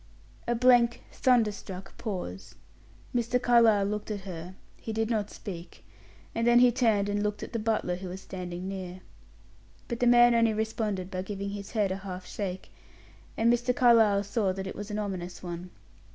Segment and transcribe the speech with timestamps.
[0.47, 2.55] A blank, thunderstruck pause.
[3.13, 3.39] Mr.
[3.39, 5.85] Carlyle looked at her he did not speak;
[6.33, 9.01] and then he turned and looked at the butler, who was standing near.
[9.87, 12.71] But the man only responded by giving his head a half shake,
[13.37, 13.75] and Mr.
[13.75, 15.69] Carlyle saw that it was an ominous one.